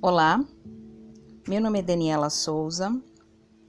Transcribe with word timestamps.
Olá, 0.00 0.44
meu 1.48 1.60
nome 1.60 1.78
é 1.78 1.82
Daniela 1.82 2.28
Souza, 2.28 2.90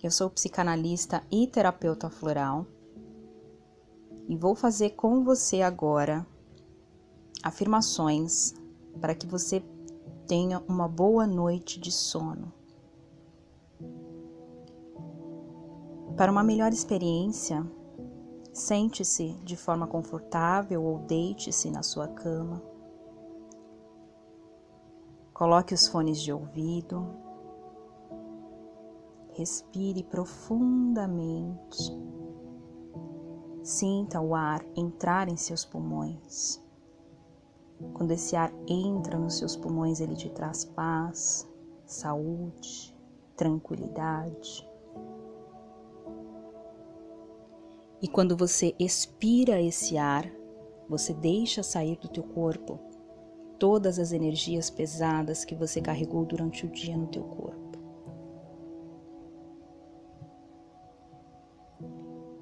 eu 0.01 0.09
sou 0.09 0.29
psicanalista 0.29 1.23
e 1.31 1.47
terapeuta 1.47 2.09
floral 2.09 2.65
e 4.27 4.35
vou 4.35 4.55
fazer 4.55 4.91
com 4.91 5.23
você 5.23 5.61
agora 5.61 6.25
afirmações 7.43 8.53
para 8.99 9.13
que 9.13 9.27
você 9.27 9.63
tenha 10.27 10.59
uma 10.67 10.87
boa 10.87 11.27
noite 11.27 11.79
de 11.79 11.91
sono. 11.91 12.51
Para 16.17 16.31
uma 16.31 16.43
melhor 16.43 16.71
experiência, 16.71 17.65
sente-se 18.53 19.33
de 19.43 19.57
forma 19.57 19.87
confortável 19.87 20.83
ou 20.83 20.99
deite-se 20.99 21.71
na 21.71 21.83
sua 21.83 22.07
cama. 22.07 22.72
Coloque 25.33 25.73
os 25.73 25.87
fones 25.87 26.21
de 26.21 26.31
ouvido. 26.31 27.07
Respire 29.31 30.03
profundamente. 30.03 31.91
Sinta 33.63 34.21
o 34.21 34.35
ar 34.35 34.63
entrar 34.75 35.27
em 35.27 35.35
seus 35.35 35.65
pulmões. 35.65 36.61
Quando 37.93 38.11
esse 38.11 38.35
ar 38.35 38.53
entra 38.67 39.17
nos 39.17 39.39
seus 39.39 39.55
pulmões, 39.55 39.99
ele 39.99 40.15
te 40.15 40.29
traz 40.29 40.63
paz, 40.63 41.51
saúde, 41.83 42.95
tranquilidade. 43.35 44.69
E 47.99 48.07
quando 48.07 48.37
você 48.37 48.75
expira 48.77 49.59
esse 49.59 49.97
ar, 49.97 50.29
você 50.87 51.11
deixa 51.11 51.63
sair 51.63 51.97
do 51.97 52.07
teu 52.07 52.23
corpo 52.23 52.92
todas 53.63 53.97
as 53.97 54.11
energias 54.11 54.69
pesadas 54.69 55.45
que 55.45 55.55
você 55.55 55.79
carregou 55.79 56.25
durante 56.25 56.65
o 56.65 56.69
dia 56.69 56.97
no 56.97 57.07
teu 57.07 57.23
corpo. 57.23 57.79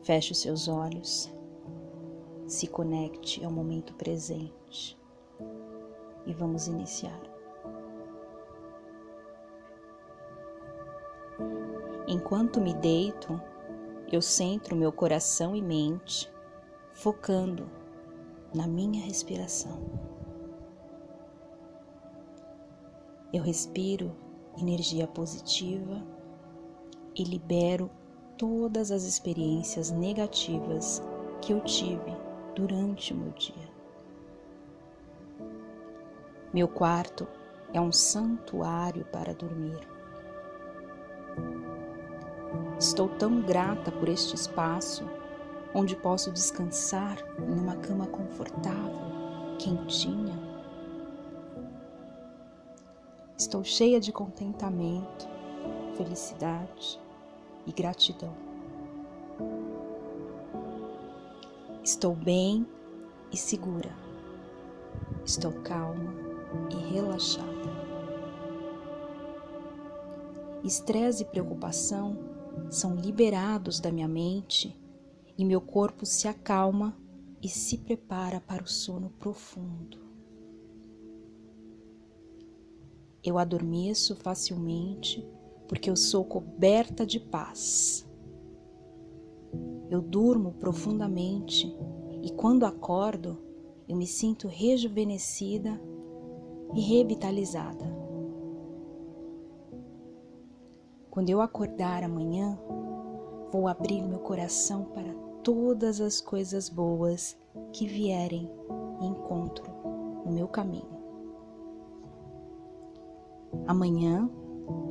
Feche 0.02 0.32
os 0.32 0.42
seus 0.42 0.68
olhos, 0.68 1.32
se 2.48 2.66
conecte 2.66 3.46
ao 3.46 3.52
momento 3.52 3.94
presente 3.94 5.00
e 6.26 6.34
vamos 6.34 6.66
iniciar. 6.66 7.22
Enquanto 12.08 12.60
me 12.60 12.74
deito, 12.74 13.40
eu 14.12 14.24
centro 14.24 14.76
meu 14.76 14.92
coração 14.92 15.56
e 15.56 15.62
mente, 15.62 16.34
focando 16.94 17.70
na 18.56 18.66
minha 18.66 19.06
respiração. 19.06 20.11
Eu 23.34 23.42
respiro 23.42 24.12
energia 24.58 25.08
positiva 25.08 26.04
e 27.16 27.24
libero 27.24 27.90
todas 28.38 28.92
as 28.92 29.04
experiências 29.04 29.92
negativas 29.92 31.02
que 31.42 31.54
eu 31.54 31.62
tive 31.62 32.18
durante 32.56 33.14
o 33.14 33.18
meu 33.18 33.32
dia. 33.32 33.72
Meu 36.54 36.68
quarto 36.68 37.28
é 37.74 37.80
um 37.80 37.92
santuário 37.92 39.06
para 39.06 39.34
dormir. 39.34 39.80
Estou 42.78 43.08
tão 43.08 43.42
grata 43.42 43.92
por 43.92 44.10
este 44.10 44.36
espaço 44.36 45.06
onde 45.74 45.96
posso 45.96 46.32
descansar 46.32 47.18
em 47.40 47.60
uma 47.60 47.78
cama 47.78 48.08
confortável, 48.08 49.56
quentinha. 49.58 50.51
Estou 53.42 53.64
cheia 53.64 54.00
de 54.00 54.12
contentamento, 54.12 55.28
felicidade 55.98 57.02
e 57.66 57.72
gratidão. 57.72 58.32
Estou 61.84 62.14
bem 62.14 62.68
e 63.32 63.38
segura. 63.38 63.90
Estou 65.26 65.52
calma 65.64 66.14
e 66.70 66.94
relaxada. 66.94 67.50
Estresse 70.64 71.24
e 71.24 71.26
preocupação 71.26 72.20
são 72.70 72.94
liberados 72.94 73.80
da 73.80 73.92
minha 73.92 74.08
mente 74.08 74.80
e 75.36 75.44
meu 75.44 75.62
corpo 75.62 76.06
se 76.06 76.28
acalma 76.28 76.96
e 77.42 77.50
se 77.50 77.80
prepara 77.80 78.40
para 78.40 78.62
o 78.62 78.68
sono 78.68 79.10
profundo. 79.18 80.11
Eu 83.24 83.38
adormeço 83.38 84.16
facilmente 84.16 85.28
porque 85.68 85.90
eu 85.90 85.96
sou 85.96 86.26
coberta 86.26 87.06
de 87.06 87.20
paz. 87.20 88.08
Eu 89.90 90.02
durmo 90.02 90.54
profundamente 90.54 91.74
e 92.24 92.32
quando 92.32 92.66
acordo, 92.66 93.38
eu 93.88 93.96
me 93.96 94.08
sinto 94.08 94.48
rejuvenescida 94.48 95.80
e 96.74 96.82
revitalizada. 96.82 97.86
Quando 101.10 101.30
eu 101.30 101.42
acordar 101.42 102.04
amanhã, 102.04 102.58
vou 103.52 103.68
abrir 103.68 104.02
meu 104.02 104.20
coração 104.20 104.86
para 104.86 105.14
todas 105.44 106.00
as 106.00 106.22
coisas 106.22 106.70
boas 106.70 107.38
que 107.74 107.86
vierem 107.86 108.50
e 109.02 109.06
encontro 109.06 109.66
no 110.26 110.32
meu 110.32 110.48
caminho. 110.48 111.01
Amanhã 113.68 114.30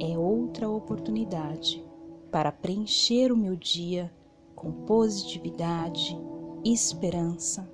é 0.00 0.16
outra 0.18 0.68
oportunidade 0.68 1.84
para 2.30 2.52
preencher 2.52 3.32
o 3.32 3.36
meu 3.36 3.56
dia 3.56 4.12
com 4.54 4.70
positividade, 4.84 6.18
esperança 6.64 7.70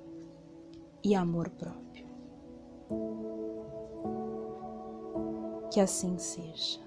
e 1.03 1.15
amor 1.15 1.51
próprio. 1.51 2.07
Que 5.73 5.81
assim 5.81 6.17
seja. 6.19 6.81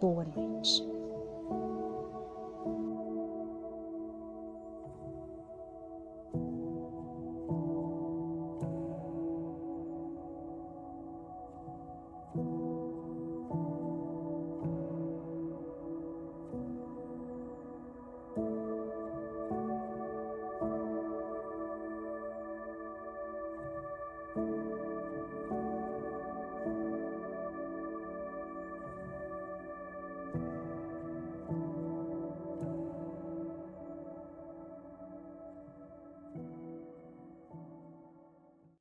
Boa 0.00 0.24
noite. 0.24 0.91